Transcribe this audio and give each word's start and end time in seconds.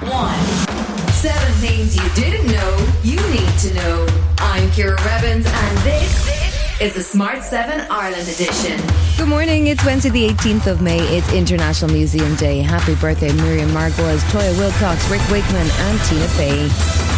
One. 0.00 0.40
Seven 1.12 1.52
things 1.60 1.94
you 1.94 2.08
didn't 2.14 2.50
know 2.50 2.86
you 3.02 3.16
need 3.28 3.58
to 3.58 3.74
know. 3.74 4.06
I'm 4.38 4.70
Ciara 4.72 4.96
Revins, 5.04 5.44
and 5.46 5.78
this 5.78 6.80
is 6.80 6.94
the 6.94 7.02
Smart 7.02 7.42
7 7.42 7.86
Ireland 7.90 8.26
edition. 8.26 8.80
Good 9.18 9.28
morning. 9.28 9.66
It's 9.66 9.84
Wednesday, 9.84 10.08
the 10.08 10.28
18th 10.28 10.68
of 10.68 10.80
May. 10.80 11.00
It's 11.00 11.30
International 11.34 11.90
Museum 11.90 12.34
Day. 12.36 12.62
Happy 12.62 12.94
birthday, 12.94 13.30
Miriam 13.32 13.68
Margolyes, 13.72 14.22
Toyah 14.30 14.54
Willcox, 14.54 15.10
Rick 15.10 15.20
Wakeman, 15.30 15.68
and 15.70 16.00
Tina 16.06 16.28
Fey. 16.28 17.09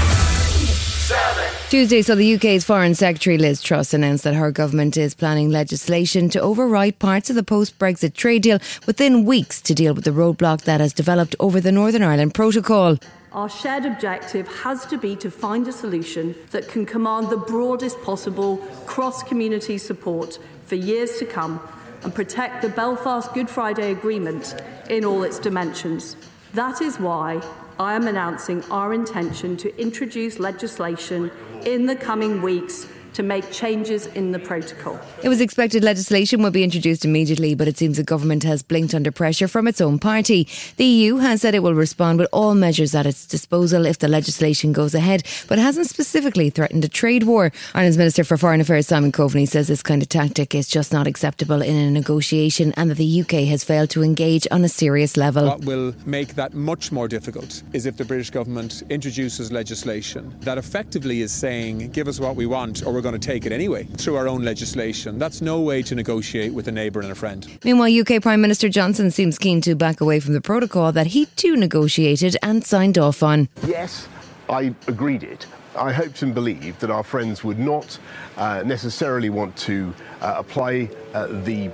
Tuesday 1.72 2.02
saw 2.02 2.14
the 2.14 2.34
UK's 2.34 2.64
Foreign 2.64 2.94
Secretary 2.94 3.38
Liz 3.38 3.62
Truss 3.62 3.94
announce 3.94 4.20
that 4.24 4.34
her 4.34 4.50
government 4.52 4.98
is 4.98 5.14
planning 5.14 5.48
legislation 5.48 6.28
to 6.28 6.38
override 6.38 6.98
parts 6.98 7.30
of 7.30 7.36
the 7.36 7.42
post 7.42 7.78
Brexit 7.78 8.12
trade 8.12 8.42
deal 8.42 8.58
within 8.84 9.24
weeks 9.24 9.62
to 9.62 9.72
deal 9.72 9.94
with 9.94 10.04
the 10.04 10.10
roadblock 10.10 10.64
that 10.64 10.82
has 10.82 10.92
developed 10.92 11.34
over 11.40 11.62
the 11.62 11.72
Northern 11.72 12.02
Ireland 12.02 12.34
Protocol. 12.34 12.98
Our 13.32 13.48
shared 13.48 13.86
objective 13.86 14.46
has 14.48 14.84
to 14.84 14.98
be 14.98 15.16
to 15.16 15.30
find 15.30 15.66
a 15.66 15.72
solution 15.72 16.34
that 16.50 16.68
can 16.68 16.84
command 16.84 17.30
the 17.30 17.38
broadest 17.38 18.02
possible 18.02 18.58
cross 18.84 19.22
community 19.22 19.78
support 19.78 20.38
for 20.66 20.74
years 20.74 21.16
to 21.20 21.24
come 21.24 21.58
and 22.02 22.14
protect 22.14 22.60
the 22.60 22.68
Belfast 22.68 23.32
Good 23.32 23.48
Friday 23.48 23.92
Agreement 23.92 24.54
in 24.90 25.06
all 25.06 25.22
its 25.22 25.38
dimensions. 25.38 26.16
That 26.54 26.82
is 26.82 27.00
why 27.00 27.40
I 27.80 27.94
am 27.94 28.06
announcing 28.06 28.62
our 28.70 28.92
intention 28.92 29.56
to 29.56 29.80
introduce 29.80 30.38
legislation 30.38 31.30
in 31.64 31.86
the 31.86 31.96
coming 31.96 32.42
weeks 32.42 32.86
to 33.14 33.22
make 33.22 33.50
changes 33.50 34.06
in 34.08 34.32
the 34.32 34.38
protocol. 34.38 34.98
It 35.22 35.28
was 35.28 35.40
expected 35.40 35.84
legislation 35.84 36.42
would 36.42 36.52
be 36.52 36.64
introduced 36.64 37.04
immediately, 37.04 37.54
but 37.54 37.68
it 37.68 37.78
seems 37.78 37.96
the 37.96 38.02
government 38.02 38.42
has 38.44 38.62
blinked 38.62 38.94
under 38.94 39.10
pressure 39.10 39.48
from 39.48 39.68
its 39.68 39.80
own 39.80 39.98
party. 39.98 40.48
The 40.76 40.84
EU 40.84 41.16
has 41.16 41.42
said 41.42 41.54
it 41.54 41.62
will 41.62 41.74
respond 41.74 42.18
with 42.18 42.28
all 42.32 42.54
measures 42.54 42.94
at 42.94 43.06
its 43.06 43.26
disposal 43.26 43.86
if 43.86 43.98
the 43.98 44.08
legislation 44.08 44.72
goes 44.72 44.94
ahead, 44.94 45.22
but 45.48 45.58
hasn't 45.58 45.88
specifically 45.88 46.50
threatened 46.50 46.84
a 46.84 46.88
trade 46.88 47.24
war. 47.24 47.52
Ireland's 47.74 47.98
Minister 47.98 48.24
for 48.24 48.36
Foreign 48.36 48.60
Affairs, 48.60 48.86
Simon 48.86 49.12
Coveney, 49.12 49.46
says 49.46 49.68
this 49.68 49.82
kind 49.82 50.02
of 50.02 50.08
tactic 50.08 50.54
is 50.54 50.68
just 50.68 50.92
not 50.92 51.06
acceptable 51.06 51.62
in 51.62 51.76
a 51.76 51.90
negotiation 51.90 52.72
and 52.76 52.90
that 52.90 52.98
the 52.98 53.20
UK 53.20 53.48
has 53.48 53.64
failed 53.64 53.90
to 53.90 54.02
engage 54.02 54.46
on 54.50 54.64
a 54.64 54.68
serious 54.68 55.16
level. 55.16 55.46
What 55.46 55.64
will 55.64 55.94
make 56.06 56.34
that 56.34 56.54
much 56.54 56.92
more 56.92 57.08
difficult 57.08 57.62
is 57.72 57.86
if 57.86 57.96
the 57.96 58.04
British 58.04 58.30
government 58.30 58.82
introduces 58.88 59.52
legislation 59.52 60.34
that 60.40 60.58
effectively 60.58 61.22
is 61.22 61.32
saying, 61.32 61.90
give 61.90 62.08
us 62.08 62.18
what 62.18 62.36
we 62.36 62.46
want 62.46 62.84
or 62.86 62.92
we're 62.92 63.01
going 63.02 63.18
to 63.18 63.26
take 63.26 63.46
it 63.46 63.52
anyway 63.52 63.84
through 63.84 64.16
our 64.16 64.28
own 64.28 64.42
legislation. 64.44 65.18
That's 65.18 65.40
no 65.40 65.60
way 65.60 65.82
to 65.82 65.94
negotiate 65.94 66.54
with 66.54 66.68
a 66.68 66.72
neighbour 66.72 67.00
and 67.00 67.12
a 67.12 67.14
friend. 67.14 67.46
Meanwhile, 67.64 68.00
UK 68.00 68.22
Prime 68.22 68.40
Minister 68.40 68.68
Johnson 68.68 69.10
seems 69.10 69.38
keen 69.38 69.60
to 69.62 69.74
back 69.74 70.00
away 70.00 70.20
from 70.20 70.34
the 70.34 70.40
protocol 70.40 70.92
that 70.92 71.08
he 71.08 71.26
too 71.26 71.56
negotiated 71.56 72.36
and 72.42 72.64
signed 72.64 72.98
off 72.98 73.22
on. 73.22 73.48
Yes, 73.66 74.08
I 74.48 74.74
agreed 74.86 75.22
it. 75.22 75.46
I 75.76 75.92
hoped 75.92 76.22
and 76.22 76.34
believed 76.34 76.80
that 76.80 76.90
our 76.90 77.02
friends 77.02 77.42
would 77.42 77.58
not 77.58 77.98
uh, 78.36 78.62
necessarily 78.64 79.30
want 79.30 79.56
to 79.58 79.94
uh, 80.20 80.34
apply 80.36 80.90
uh, 81.14 81.28
the 81.44 81.70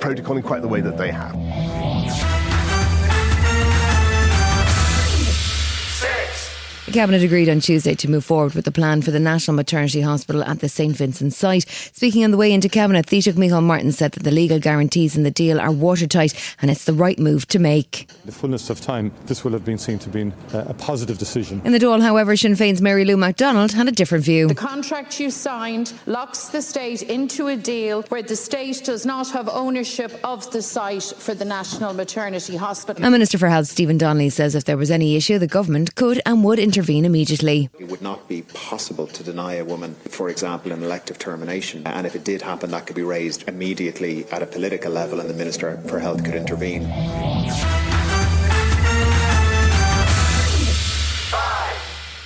protocol 0.00 0.36
in 0.36 0.42
quite 0.42 0.62
the 0.62 0.68
way 0.68 0.80
that 0.80 0.98
they 0.98 1.10
have. 1.10 1.34
Cabinet 6.98 7.22
agreed 7.22 7.48
on 7.48 7.60
Tuesday 7.60 7.94
to 7.94 8.10
move 8.10 8.24
forward 8.24 8.54
with 8.54 8.64
the 8.64 8.72
plan 8.72 9.02
for 9.02 9.12
the 9.12 9.20
National 9.20 9.54
Maternity 9.54 10.00
Hospital 10.00 10.42
at 10.42 10.58
the 10.58 10.68
St 10.68 10.96
Vincent 10.96 11.32
site. 11.32 11.64
Speaking 11.68 12.24
on 12.24 12.32
the 12.32 12.36
way 12.36 12.52
into 12.52 12.68
Cabinet, 12.68 13.06
Taoiseach 13.06 13.34
Micheál 13.34 13.62
Martin 13.62 13.92
said 13.92 14.10
that 14.10 14.24
the 14.24 14.32
legal 14.32 14.58
guarantees 14.58 15.16
in 15.16 15.22
the 15.22 15.30
deal 15.30 15.60
are 15.60 15.70
watertight 15.70 16.34
and 16.60 16.72
it's 16.72 16.86
the 16.86 16.92
right 16.92 17.16
move 17.16 17.46
to 17.46 17.60
make. 17.60 18.10
The 18.24 18.32
fullness 18.32 18.68
of 18.68 18.80
time, 18.80 19.12
this 19.26 19.44
will 19.44 19.52
have 19.52 19.64
been 19.64 19.78
seen 19.78 20.00
to 20.00 20.08
be 20.08 20.32
uh, 20.52 20.64
a 20.66 20.74
positive 20.74 21.18
decision. 21.18 21.62
In 21.64 21.70
the 21.70 21.78
Dáil, 21.78 22.02
however, 22.02 22.36
Sinn 22.36 22.54
Féin's 22.54 22.82
Mary 22.82 23.04
Lou 23.04 23.16
McDonald 23.16 23.70
had 23.70 23.86
a 23.86 23.92
different 23.92 24.24
view. 24.24 24.48
The 24.48 24.56
contract 24.56 25.20
you 25.20 25.30
signed 25.30 25.92
locks 26.06 26.48
the 26.48 26.60
state 26.60 27.02
into 27.02 27.46
a 27.46 27.56
deal 27.56 28.02
where 28.08 28.24
the 28.24 28.34
state 28.34 28.82
does 28.84 29.06
not 29.06 29.30
have 29.30 29.48
ownership 29.48 30.18
of 30.24 30.50
the 30.50 30.62
site 30.62 31.14
for 31.16 31.34
the 31.34 31.44
National 31.44 31.94
Maternity 31.94 32.56
Hospital. 32.56 33.04
And 33.04 33.12
Minister 33.12 33.38
for 33.38 33.48
Health 33.48 33.68
Stephen 33.68 33.98
Donnelly 33.98 34.30
says 34.30 34.56
if 34.56 34.64
there 34.64 34.76
was 34.76 34.90
any 34.90 35.14
issue, 35.14 35.38
the 35.38 35.46
government 35.46 35.94
could 35.94 36.20
and 36.26 36.42
would 36.42 36.58
intervene 36.58 36.87
intervene 36.88 37.04
immediately. 37.04 37.70
It 37.78 37.88
would 37.88 38.02
not 38.02 38.28
be 38.28 38.42
possible 38.42 39.06
to 39.08 39.22
deny 39.22 39.54
a 39.54 39.64
woman, 39.64 39.94
for 40.08 40.30
example, 40.30 40.72
an 40.72 40.82
elective 40.82 41.18
termination. 41.18 41.86
And 41.86 42.06
if 42.06 42.14
it 42.14 42.24
did 42.24 42.42
happen, 42.42 42.70
that 42.70 42.86
could 42.86 42.96
be 42.96 43.02
raised 43.02 43.46
immediately 43.46 44.26
at 44.30 44.42
a 44.42 44.46
political 44.46 44.92
level, 44.92 45.20
and 45.20 45.28
the 45.28 45.34
Minister 45.34 45.76
for 45.88 45.98
Health 45.98 46.24
could 46.24 46.34
intervene. 46.34 46.84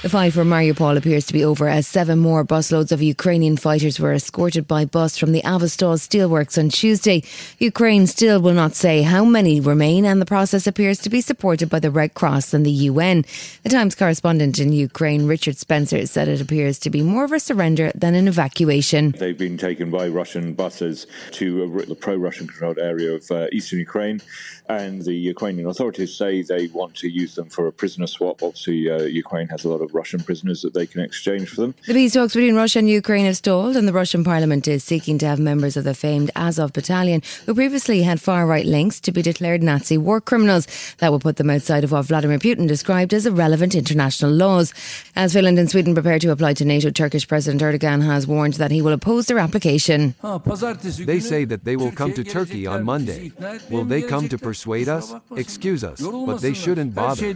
The 0.03 0.09
fight 0.09 0.33
for 0.33 0.43
Mariupol 0.43 0.97
appears 0.97 1.27
to 1.27 1.33
be 1.33 1.45
over 1.45 1.69
as 1.69 1.87
seven 1.87 2.19
more 2.19 2.45
busloads 2.45 2.91
of 2.91 3.01
Ukrainian 3.01 3.57
fighters 3.57 4.01
were 4.01 4.13
escorted 4.13 4.67
by 4.67 4.85
bus 4.85 5.17
from 5.17 5.31
the 5.31 5.43
Azovstal 5.43 5.95
steelworks 5.95 6.59
on 6.59 6.71
Tuesday. 6.71 7.23
Ukraine 7.61 8.09
still 8.09 8.43
will 8.43 8.53
not 8.53 8.75
say 8.75 9.03
how 9.03 9.25
many 9.25 9.61
remain, 9.61 10.05
and 10.05 10.21
the 10.21 10.27
process 10.27 10.67
appears 10.67 10.99
to 10.99 11.09
be 11.09 11.21
supported 11.21 11.71
by 11.71 11.79
the 11.79 11.93
Red 11.93 12.15
Cross 12.15 12.53
and 12.53 12.67
the 12.67 12.79
UN. 12.91 13.25
The 13.63 13.69
Times 13.69 13.95
correspondent 13.95 14.59
in 14.59 14.73
Ukraine, 14.73 15.29
Richard 15.29 15.57
Spencer, 15.57 16.05
said 16.07 16.27
it 16.27 16.41
appears 16.41 16.81
to 16.81 16.91
be 16.91 17.01
more 17.01 17.23
of 17.23 17.31
a 17.31 17.39
surrender 17.39 17.93
than 17.95 18.17
an 18.17 18.27
evacuation. 18.27 19.13
They've 19.13 19.39
been 19.39 19.57
taken 19.57 19.93
by 19.93 20.09
Russian 20.09 20.55
buses 20.55 21.07
to 21.39 21.87
a 21.89 21.95
pro-Russian 21.95 22.49
controlled 22.49 22.81
area 22.81 23.13
of 23.13 23.31
uh, 23.31 23.47
eastern 23.53 23.79
Ukraine, 23.79 24.21
and 24.69 25.05
the 25.05 25.15
Ukrainian 25.15 25.69
authorities 25.69 26.13
say 26.13 26.43
they 26.43 26.67
want 26.67 26.97
to 26.97 27.09
use 27.09 27.37
them 27.37 27.49
for 27.49 27.69
a 27.69 27.73
prisoner 27.73 28.09
swap. 28.09 28.43
Obviously, 28.43 28.91
uh, 28.91 29.03
Ukraine 29.03 29.47
has 29.47 29.65
a 29.65 29.69
lot 29.69 29.81
of 29.81 29.92
Russian 29.95 30.21
prisoners 30.21 30.63
that 30.63 30.75
they 30.75 30.87
can 30.87 31.01
exchange 31.03 31.49
for 31.49 31.63
them. 31.63 31.75
The 31.87 31.95
peace 31.95 32.15
talks 32.15 32.35
between 32.35 32.55
Russia 32.55 32.79
and 32.79 32.89
Ukraine 32.89 33.27
have 33.27 33.37
stalled, 33.37 33.77
and 33.77 33.87
the 33.87 33.93
Russian 33.93 34.25
parliament 34.25 34.67
is 34.69 34.85
seeking 34.85 35.19
to 35.19 35.27
have 35.27 35.39
members 35.39 35.77
of 35.77 35.85
the 35.85 35.95
famed 35.95 36.31
Azov 36.37 36.73
battalion, 36.73 37.23
who 37.47 37.55
previously 37.55 38.03
had 38.03 38.21
far 38.21 38.47
right 38.47 38.67
links, 38.67 39.01
to 39.01 39.13
be 39.13 39.23
declared 39.23 39.63
Nazi 39.63 39.99
war 39.99 40.21
criminals. 40.21 40.67
That 40.99 41.13
will 41.13 41.21
put 41.21 41.37
them 41.37 41.51
outside 41.51 41.85
of 41.85 41.93
what 41.93 42.07
Vladimir 42.07 42.39
Putin 42.39 42.67
described 42.67 43.13
as 43.15 43.27
irrelevant 43.27 43.75
international 43.75 44.31
laws. 44.31 44.73
As 45.15 45.33
Finland 45.33 45.59
and 45.59 45.71
Sweden 45.71 45.95
prepare 45.95 46.19
to 46.19 46.31
apply 46.31 46.55
to 46.55 46.65
NATO, 46.65 46.91
Turkish 46.91 47.29
President 47.29 47.61
Erdogan 47.63 48.03
has 48.03 48.27
warned 48.27 48.55
that 48.55 48.71
he 48.71 48.83
will 48.83 48.93
oppose 48.93 49.27
their 49.27 49.39
application. 49.39 50.15
They 50.23 51.21
say 51.21 51.45
that 51.45 51.65
they 51.65 51.77
will 51.77 51.93
come 51.93 52.13
to 52.15 52.25
Turkey 52.25 52.67
on 52.67 52.85
Monday. 52.85 53.33
Will 53.71 53.85
they 53.85 54.03
come 54.03 54.29
to 54.29 54.39
persuade 54.39 54.89
us? 54.89 55.13
Excuse 55.37 55.85
us, 55.85 56.01
but 56.01 56.41
they 56.41 56.55
shouldn't 56.55 56.95
bother. 56.95 57.35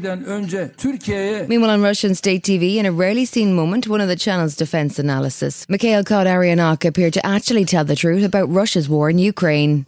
Meanwhile, 1.49 1.71
on 1.71 1.83
Russian 1.83 2.15
state 2.15 2.46
TV, 2.47 2.77
in 2.77 2.87
a 2.87 2.93
rarely 2.93 3.25
seen 3.25 3.55
moment, 3.55 3.89
one 3.89 4.01
of 4.01 4.07
the 4.07 4.15
channel's 4.15 4.55
defense 4.55 5.01
analysis, 5.01 5.69
Mikhail 5.69 6.05
Khodaryonok 6.05 6.85
appeared 6.85 7.13
to 7.15 7.27
actually 7.27 7.65
tell 7.65 7.85
the 7.85 7.97
truth 7.97 8.25
about 8.25 8.49
Russia's 8.49 8.89
war 8.89 9.11
in 9.11 9.19
Ukraine. 9.19 9.85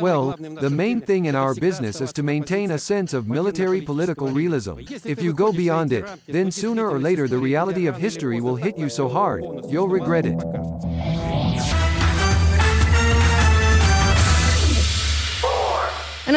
Well, 0.00 0.36
the 0.38 0.70
main 0.70 1.00
thing 1.00 1.24
in 1.24 1.34
our 1.34 1.52
business 1.56 2.00
is 2.00 2.12
to 2.12 2.22
maintain 2.22 2.70
a 2.70 2.78
sense 2.78 3.12
of 3.12 3.26
military 3.26 3.80
political 3.80 4.28
realism. 4.28 4.74
If 5.04 5.20
you 5.20 5.32
go 5.32 5.52
beyond 5.52 5.92
it, 5.92 6.06
then 6.28 6.52
sooner 6.52 6.88
or 6.88 7.00
later 7.00 7.26
the 7.26 7.38
reality 7.38 7.88
of 7.88 7.96
history 7.96 8.40
will 8.40 8.54
hit 8.54 8.78
you 8.78 8.88
so 8.88 9.08
hard, 9.08 9.44
you'll 9.68 9.88
regret 9.88 10.26
it. 10.26 11.29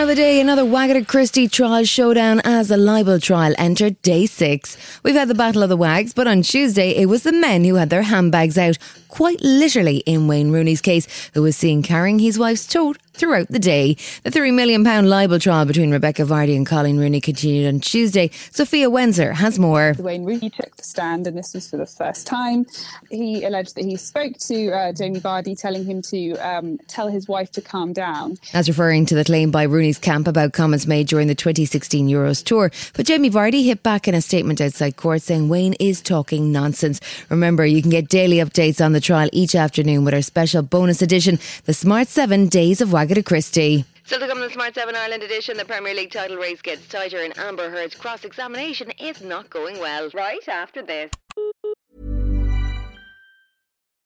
Another 0.04 0.16
day, 0.16 0.42
another 0.42 0.64
Wagatha 0.64 1.08
Christie 1.08 1.48
trial 1.48 1.86
showdown 1.86 2.42
as 2.44 2.68
the 2.68 2.76
libel 2.76 3.22
trial 3.22 3.56
entered 3.58 4.02
day 4.02 4.26
six. 4.26 4.76
We've 5.02 5.16
had 5.16 5.30
the 5.30 5.34
Battle 5.34 5.64
of 5.64 5.70
the 5.70 5.78
Wags, 5.78 6.14
but 6.14 6.28
on 6.28 6.42
Tuesday 6.42 6.90
it 6.90 7.06
was 7.06 7.24
the 7.24 7.32
men 7.32 7.64
who 7.64 7.76
had 7.76 7.90
their 7.90 8.02
handbags 8.02 8.58
out, 8.58 8.78
quite 9.08 9.40
literally 9.40 10.00
in 10.00 10.28
Wayne 10.28 10.52
Rooney's 10.52 10.82
case, 10.82 11.08
who 11.34 11.42
was 11.42 11.56
seen 11.56 11.84
carrying 11.84 12.20
his 12.20 12.38
wife's 12.38 12.68
tote 12.68 12.98
throughout 13.14 13.48
the 13.50 13.60
day. 13.60 13.96
The 14.24 14.30
£3 14.30 14.54
million 14.54 14.84
libel 14.84 15.40
trial 15.40 15.66
between 15.66 15.92
Rebekah 15.92 16.24
Vardy 16.24 16.56
and 16.56 16.66
Colleen 16.66 16.98
Rooney 16.98 17.22
continued 17.22 17.68
on 17.68 17.80
Tuesday. 17.80 18.30
Sophia 18.52 18.90
Wenzer 18.90 19.34
has 19.34 19.60
more. 19.60 19.96
Wayne 20.00 20.26
Rooney 20.26 20.50
took 20.50 20.76
the 20.76 20.84
stand, 20.84 21.28
and 21.28 21.38
this 21.38 21.54
was 21.54 21.70
for 21.70 21.78
the 21.78 21.86
first 21.86 22.28
time. 22.28 22.66
He 23.10 23.44
alleged 23.44 23.76
that 23.76 23.86
he 23.86 23.96
spoke 23.96 24.38
to 24.48 24.72
uh, 24.72 24.94
Jamie 24.94 25.20
Vardy, 25.20 25.60
telling 25.60 25.86
him 25.86 26.02
to 26.04 26.34
um, 26.38 26.78
tell 26.88 27.08
his 27.08 27.28
wife 27.28 27.52
to 27.52 27.62
calm 27.62 27.94
down. 27.94 28.38
As 28.54 28.68
referring 28.68 29.06
to 29.08 29.16
the 29.16 29.24
claim 29.24 29.52
by 29.52 29.64
Rooney's 29.64 30.00
camp 30.00 30.28
about 30.28 30.54
comments 30.54 30.88
made 30.88 31.08
during 31.08 31.28
the 31.28 31.36
2016 31.36 32.08
Euros 32.08 32.44
tour. 32.44 32.72
But 32.94 33.06
Jamie 33.06 33.30
Vardy 33.30 33.64
hit 33.64 33.84
back 33.84 34.08
in 34.08 34.16
a 34.16 34.22
statement 34.22 34.62
outside 34.62 34.98
court 34.98 35.22
saying 35.22 35.50
Wayne 35.50 35.74
is 35.80 36.02
talking 36.02 36.52
nonsense. 36.52 37.00
Remember, 37.30 37.66
you 37.66 37.82
can 37.82 37.92
get 37.92 38.10
daily 38.10 38.38
updates 38.38 38.84
on 38.84 38.94
the 38.94 39.02
trial 39.02 39.30
each 39.32 39.56
afternoon 39.56 40.04
with 40.04 40.14
our 40.14 40.22
special 40.22 40.62
bonus 40.62 41.02
edition, 41.02 41.40
the 41.66 41.74
Smart 41.74 42.08
7 42.08 42.48
Days 42.48 42.82
of 42.82 42.94
Wagatha 43.04 43.26
Christie. 43.26 43.86
Still 44.06 44.20
to 44.20 44.28
come 44.28 44.38
in 44.38 44.48
the 44.48 44.54
Smart 44.54 44.76
7 44.76 44.96
Ireland 44.96 45.24
edition, 45.24 45.58
the 45.58 45.66
Premier 45.66 45.94
League 45.94 46.12
title 46.12 46.38
race 46.38 46.62
gets 46.62 46.88
tighter 46.88 47.22
and 47.22 47.38
Amber 47.38 47.70
Heard's 47.70 47.96
cross 47.96 48.24
examination 48.24 48.92
is 48.92 49.22
not 49.22 49.50
going 49.50 49.78
well. 49.80 50.10
Right 50.14 50.48
after 50.48 50.82
this. 50.82 51.12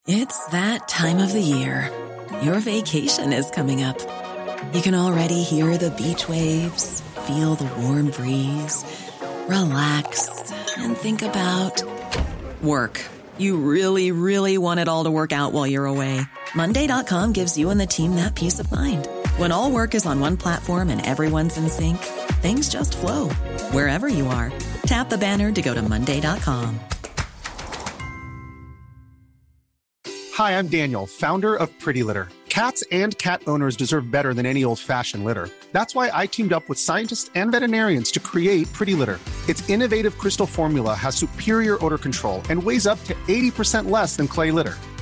It's 0.08 0.48
that 0.48 0.88
time 0.88 1.20
of 1.20 1.32
the 1.32 1.42
year. 1.42 1.92
Your 2.42 2.60
vacation 2.60 3.34
is 3.34 3.52
coming 3.52 3.84
up. 3.84 4.00
You 4.74 4.82
can 4.82 4.96
already 4.96 5.44
hear 5.44 5.78
the 5.78 5.92
beach 5.92 6.28
waves, 6.28 7.02
feel 7.28 7.56
the 7.56 7.70
warm 7.82 8.10
breeze 8.10 8.84
relax, 9.48 10.52
and 10.78 10.98
think 10.98 11.22
about 11.22 11.82
work. 12.62 13.02
You 13.38 13.58
really, 13.58 14.12
really 14.12 14.58
want 14.58 14.80
it 14.80 14.88
all 14.88 15.06
to 15.06 15.12
work 15.12 15.32
out 15.32 15.54
while 15.54 15.66
you're 15.66 15.86
away. 15.86 16.22
Monday.com 16.56 17.34
gives 17.34 17.58
you 17.58 17.70
and 17.70 17.80
the 17.80 17.86
team 17.88 18.16
that 18.16 18.36
peace 18.36 18.60
of 18.60 18.72
mind. 18.72 19.08
When 19.38 19.52
all 19.52 19.72
work 19.72 19.96
is 19.96 20.06
on 20.06 20.20
one 20.20 20.38
platform 20.38 20.90
and 20.90 21.06
everyone's 21.06 21.58
in 21.58 21.70
sync, 21.70 21.98
things 22.42 22.70
just 22.70 22.98
flow 22.98 23.30
wherever 23.72 24.08
you 24.08 24.28
are. 24.28 24.52
Tap 24.84 25.10
the 25.10 25.18
banner 25.18 25.52
to 25.52 25.62
go 25.62 25.74
to 25.74 25.82
Monday.com. 25.82 26.80
Hi, 30.34 30.52
I'm 30.60 30.68
Daniel, 30.68 31.08
founder 31.08 31.56
of 31.56 31.68
Pretty 31.80 32.04
Litter. 32.04 32.30
Cats 32.48 32.84
and 32.92 33.18
cat 33.18 33.42
owners 33.48 33.76
deserve 33.76 34.10
better 34.10 34.34
than 34.34 34.46
any 34.46 34.64
old 34.64 34.80
fashioned 34.80 35.24
litter. 35.26 35.50
That's 35.72 35.94
why 35.94 36.10
I 36.14 36.26
teamed 36.26 36.54
up 36.54 36.70
with 36.70 36.80
scientists 36.80 37.30
and 37.36 37.52
veterinarians 37.52 38.12
to 38.12 38.20
create 38.20 38.72
Pretty 38.74 38.96
Litter. 38.96 39.20
Its 39.48 39.68
innovative 39.70 40.18
crystal 40.18 40.46
formula 40.48 40.94
has 40.94 41.16
superior 41.16 41.84
odor 41.86 41.98
control 41.98 42.42
and 42.50 42.64
weighs 42.64 42.88
up 42.88 43.04
to 43.06 43.14
80% 43.28 43.90
less 43.90 44.16
than 44.16 44.28
clay 44.28 44.52
litter. 44.52 44.76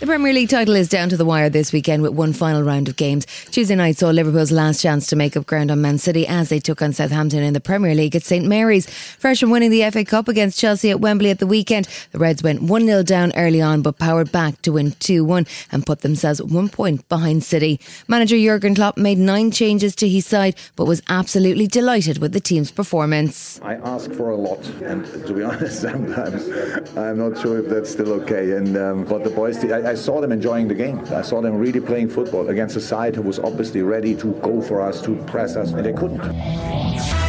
The 0.00 0.06
Premier 0.06 0.32
League 0.32 0.48
title 0.48 0.74
is 0.74 0.88
down 0.88 1.08
to 1.10 1.16
the 1.16 1.24
wire 1.24 1.48
this 1.48 1.72
weekend 1.72 2.02
with 2.02 2.12
one 2.12 2.32
final 2.32 2.64
round 2.64 2.88
of 2.88 2.96
games. 2.96 3.26
Tuesday 3.52 3.76
night 3.76 3.96
saw 3.96 4.10
Liverpool's 4.10 4.50
last 4.50 4.82
chance 4.82 5.06
to 5.06 5.16
make 5.16 5.36
up 5.36 5.46
ground 5.46 5.70
on 5.70 5.80
Man 5.80 5.98
City 5.98 6.26
as 6.26 6.48
they 6.48 6.58
took 6.58 6.82
on 6.82 6.92
Southampton 6.92 7.44
in 7.44 7.54
the 7.54 7.60
Premier 7.60 7.94
League 7.94 8.16
at 8.16 8.24
St 8.24 8.44
Mary's. 8.44 8.90
Fresh 8.90 9.38
from 9.40 9.50
winning 9.50 9.70
the 9.70 9.88
FA 9.92 10.04
Cup 10.04 10.26
against 10.26 10.58
Chelsea 10.58 10.90
at 10.90 11.00
Wembley 11.00 11.30
at 11.30 11.38
the 11.38 11.46
weekend, 11.46 11.88
the 12.10 12.18
Reds 12.18 12.42
went 12.42 12.62
1 12.62 12.86
0 12.86 13.02
down 13.04 13.32
early 13.36 13.62
on 13.62 13.82
but 13.82 13.98
powered 13.98 14.32
back 14.32 14.60
to 14.62 14.72
win 14.72 14.90
2 14.98 15.24
1 15.24 15.46
and 15.70 15.86
put 15.86 16.00
themselves 16.00 16.42
one 16.42 16.68
point 16.68 17.08
behind 17.08 17.44
City. 17.44 17.80
Manager 18.08 18.36
Jurgen 18.36 18.74
Klopp 18.74 18.98
made 18.98 19.18
nine 19.18 19.52
changes 19.52 19.94
to 19.96 20.08
his 20.08 20.26
side 20.26 20.56
but 20.74 20.86
was 20.86 21.02
absolutely 21.08 21.68
delighted 21.68 22.18
with 22.18 22.32
the 22.32 22.40
team's 22.40 22.72
performance. 22.72 23.60
I 23.62 23.76
ask 23.76 24.10
for 24.10 24.30
a 24.30 24.36
lot, 24.36 24.66
and 24.82 25.06
to 25.24 25.32
be 25.32 25.42
honest, 25.44 25.80
sometimes 25.80 26.48
I'm 26.96 27.18
not 27.18 27.40
sure 27.40 27.60
if 27.60 27.68
that's 27.68 27.90
still 27.90 28.12
okay. 28.22 28.56
And 28.56 28.76
um, 28.76 29.04
but 29.04 29.22
the 29.22 29.30
boys, 29.30 29.58
did, 29.58 29.83
I, 29.86 29.94
saw 29.94 30.20
them 30.20 30.32
enjoying 30.32 30.68
the 30.68 30.74
game. 30.74 31.00
I 31.12 31.22
saw 31.22 31.40
them 31.40 31.56
really 31.56 31.80
playing 31.80 32.08
football 32.08 32.48
against 32.48 32.76
a 32.76 32.80
side 32.80 33.16
who 33.16 33.22
was 33.22 33.38
obviously 33.38 33.82
ready 33.82 34.14
to 34.16 34.32
go 34.34 34.60
for 34.60 34.80
us, 34.80 35.00
to 35.02 35.16
press 35.24 35.56
us, 35.56 35.72
and 35.72 35.84
they 35.84 35.92
couldn't. 35.92 37.23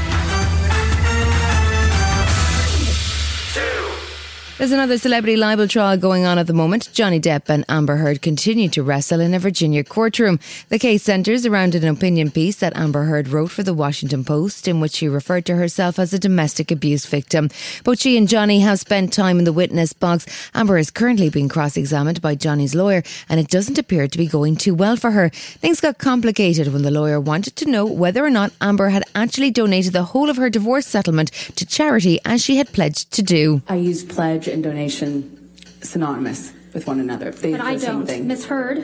There's 4.58 4.72
another 4.72 4.98
celebrity 4.98 5.36
libel 5.36 5.68
trial 5.68 5.98
going 5.98 6.24
on 6.24 6.40
at 6.40 6.48
the 6.48 6.54
moment. 6.54 6.90
Johnny 6.94 7.20
Depp 7.20 7.50
and 7.50 7.66
Amber 7.68 7.98
Heard 7.98 8.22
continue 8.22 8.70
to 8.70 8.84
wrestle 8.84 9.20
in 9.20 9.34
a 9.34 9.40
Virginia 9.40 9.84
courtroom. 9.84 10.40
The 10.70 10.80
case 10.80 11.04
centres 11.04 11.46
around 11.46 11.76
an 11.76 11.86
opinion 11.86 12.32
piece 12.32 12.56
that 12.60 12.74
Amber 12.74 13.04
Heard 13.04 13.28
wrote 13.28 13.52
for 13.52 13.64
the 13.64 13.74
Washington 13.74 14.24
Post, 14.24 14.70
in 14.70 14.80
which 14.80 14.94
she 14.94 15.10
referred 15.10 15.46
to 15.48 15.58
herself 15.58 16.00
as 16.00 16.14
a 16.14 16.20
domestic 16.20 16.72
abuse 16.72 17.06
victim. 17.06 17.50
Both 17.84 18.00
she 18.00 18.16
and 18.16 18.30
Johnny 18.30 18.62
have 18.62 18.80
spent 18.80 19.12
time 19.12 19.40
in 19.40 19.44
the 19.44 19.52
witness 19.52 19.92
box. 19.92 20.26
Amber 20.56 20.78
is 20.78 20.90
currently 20.90 21.30
being 21.30 21.50
cross 21.50 21.76
examined 21.76 22.22
by 22.22 22.36
Johnny's 22.36 22.74
lawyer, 22.74 23.04
and 23.28 23.42
it 23.42 23.50
doesn't 23.50 23.78
appear 23.78 24.08
to 24.08 24.18
be 24.18 24.26
going 24.26 24.56
too 24.56 24.74
well 24.74 24.96
for 24.96 25.12
her. 25.12 25.28
Things 25.28 25.82
got 25.82 25.98
complicated 25.98 26.72
when 26.72 26.84
the 26.84 26.92
lawyer 26.92 27.20
wanted 27.20 27.58
to 27.58 27.70
know 27.70 27.86
whether 27.86 28.24
or 28.24 28.30
not 28.30 28.54
Amber 28.62 28.88
had 28.88 29.04
actually 29.14 29.52
donated 29.52 29.92
the 29.92 30.04
whole 30.04 30.30
of 30.30 30.38
her 30.38 30.50
divorce 30.50 30.88
settlement 30.88 31.30
to 31.58 31.66
charity 31.66 32.22
as 32.24 32.42
she 32.42 32.56
had 32.56 32.72
pledged 32.72 33.12
to 33.12 33.22
do. 33.22 33.62
I 33.68 33.76
use 33.76 34.02
pledge 34.02 34.45
and 34.48 34.64
donation 34.64 35.52
synonymous 35.82 36.52
with 36.74 36.88
one 36.88 37.00
another. 37.00 37.32
They, 37.32 37.52
but 37.52 37.62
I 37.62 37.76
the 37.78 37.86
don't. 37.86 38.06
thing. 38.06 38.28
Miss 38.28 38.46
Heard, 38.46 38.80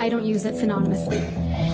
I 0.00 0.08
don't 0.08 0.24
use 0.24 0.44
it 0.44 0.54
synonymously. 0.54 1.73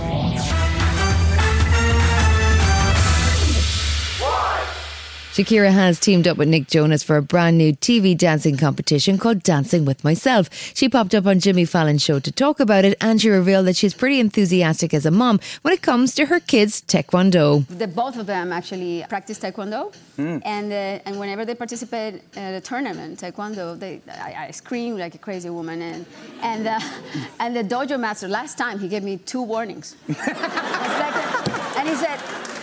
Shakira 5.40 5.70
has 5.72 5.98
teamed 5.98 6.28
up 6.28 6.36
with 6.36 6.48
Nick 6.48 6.66
Jonas 6.66 7.02
for 7.02 7.16
a 7.16 7.22
brand 7.22 7.56
new 7.56 7.72
TV 7.72 8.14
dancing 8.14 8.58
competition 8.58 9.16
called 9.16 9.42
Dancing 9.42 9.86
with 9.86 10.04
Myself. 10.04 10.50
She 10.74 10.86
popped 10.86 11.14
up 11.14 11.24
on 11.26 11.40
Jimmy 11.40 11.64
Fallon's 11.64 12.02
show 12.02 12.18
to 12.18 12.30
talk 12.30 12.60
about 12.60 12.84
it 12.84 12.94
and 13.00 13.18
she 13.22 13.30
revealed 13.30 13.66
that 13.66 13.74
she's 13.74 13.94
pretty 13.94 14.20
enthusiastic 14.20 14.92
as 14.92 15.06
a 15.06 15.10
mom 15.10 15.40
when 15.62 15.72
it 15.72 15.80
comes 15.80 16.14
to 16.16 16.26
her 16.26 16.40
kids' 16.40 16.82
taekwondo. 16.82 17.66
The 17.68 17.86
both 17.86 18.18
of 18.18 18.26
them 18.26 18.52
actually 18.52 19.02
practice 19.08 19.38
taekwondo, 19.38 19.94
Mm. 20.18 20.42
and 20.44 20.70
uh, 20.70 21.08
and 21.08 21.18
whenever 21.18 21.46
they 21.46 21.54
participate 21.54 22.20
at 22.36 22.52
a 22.52 22.60
tournament 22.60 23.18
taekwondo, 23.20 23.78
they 23.78 24.02
I, 24.06 24.48
I 24.48 24.50
scream 24.50 24.98
like 24.98 25.14
a 25.14 25.18
crazy 25.18 25.48
woman, 25.48 25.80
and 25.80 26.04
and 26.42 26.66
uh, 26.66 26.78
and 27.40 27.56
the 27.56 27.64
dojo 27.64 27.98
master 27.98 28.28
last 28.28 28.58
time 28.58 28.78
he 28.78 28.88
gave 28.88 29.02
me 29.02 29.16
two 29.16 29.40
warnings, 29.40 29.96
and 30.08 30.16
he 30.16 30.22
said. 30.22 31.59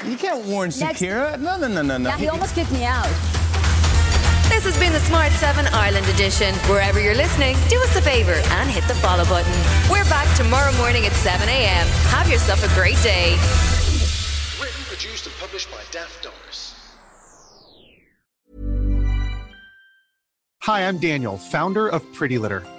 You 0.05 0.15
can't 0.17 0.45
warn 0.45 0.69
Next- 0.79 1.01
Shakira. 1.01 1.39
No, 1.39 1.57
no, 1.57 1.67
no, 1.67 1.81
no, 1.81 1.97
no. 1.97 2.09
Yeah, 2.09 2.17
he 2.17 2.27
almost 2.29 2.55
kicked 2.55 2.71
me 2.71 2.85
out. 2.85 3.09
This 4.49 4.63
has 4.63 4.77
been 4.79 4.93
the 4.93 4.99
Smart 5.01 5.31
7 5.33 5.67
Ireland 5.67 6.07
edition. 6.07 6.53
Wherever 6.69 6.99
you're 6.99 7.15
listening, 7.15 7.57
do 7.69 7.77
us 7.81 7.95
a 7.95 8.01
favour 8.01 8.33
and 8.33 8.69
hit 8.69 8.83
the 8.87 8.95
follow 8.95 9.25
button. 9.25 9.51
We're 9.91 10.05
back 10.05 10.27
tomorrow 10.37 10.71
morning 10.77 11.05
at 11.05 11.11
7 11.13 11.47
a.m. 11.49 11.85
Have 12.15 12.29
yourself 12.29 12.63
a 12.63 12.73
great 12.73 12.97
day. 13.03 13.31
Written, 14.61 14.81
produced, 14.85 15.25
and 15.27 15.35
published 15.35 15.69
by 15.69 15.77
Daft 15.91 16.23
Doris. 16.23 16.73
Hi, 20.61 20.85
I'm 20.87 20.97
Daniel, 20.97 21.37
founder 21.37 21.87
of 21.87 22.01
Pretty 22.13 22.37
Litter. 22.37 22.63